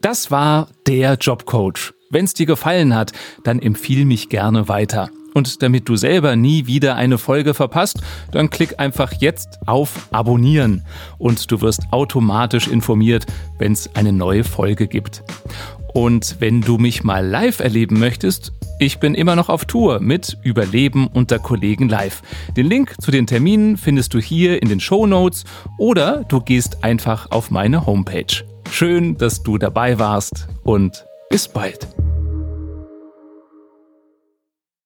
Das 0.02 0.30
war 0.30 0.70
der 0.86 1.16
Jobcoach. 1.16 1.94
Wenn 2.12 2.26
es 2.26 2.34
dir 2.34 2.46
gefallen 2.46 2.94
hat, 2.94 3.14
dann 3.44 3.60
empfiehl 3.60 4.06
mich 4.06 4.30
gerne 4.30 4.68
weiter. 4.68 5.10
Und 5.34 5.62
damit 5.62 5.88
du 5.88 5.96
selber 5.96 6.36
nie 6.36 6.66
wieder 6.66 6.96
eine 6.96 7.18
Folge 7.18 7.54
verpasst, 7.54 8.02
dann 8.32 8.50
klick 8.50 8.80
einfach 8.80 9.14
jetzt 9.20 9.60
auf 9.66 10.08
Abonnieren 10.12 10.86
und 11.18 11.52
du 11.52 11.62
wirst 11.62 11.84
automatisch 11.92 12.68
informiert, 12.68 13.26
wenn 13.58 13.74
es 13.74 13.96
eine 13.96 14.12
neue 14.12 14.44
Folge 14.44 14.88
gibt. 14.88 15.24
Und 15.94 16.38
wenn 16.40 16.62
du 16.62 16.78
mich 16.78 17.04
mal 17.04 17.26
live 17.26 17.60
erleben 17.60 18.00
möchtest, 18.00 18.54
ich 18.80 19.00
bin 19.00 19.14
immer 19.14 19.36
noch 19.36 19.50
auf 19.50 19.66
Tour 19.66 20.00
mit 20.00 20.38
Überleben 20.44 21.08
unter 21.08 21.40
Kollegen 21.40 21.90
live. 21.90 22.22
Den 22.56 22.68
Link 22.68 22.96
zu 23.02 23.12
den 23.12 23.28
Terminen 23.28 23.76
findest 23.76 24.14
du 24.14 24.20
hier 24.20 24.62
in 24.62 24.70
den 24.70 24.80
Show 24.80 25.06
Notes 25.06 25.44
oder 25.78 26.24
du 26.30 26.40
gehst 26.40 26.84
einfach 26.84 27.32
auf 27.32 27.52
meine 27.52 27.86
Homepage. 27.86 28.46
Schön, 28.72 29.18
dass 29.18 29.44
du 29.44 29.58
dabei 29.58 30.00
warst 30.00 30.48
und 30.64 31.06
bis 31.30 31.48
bald. 31.48 31.88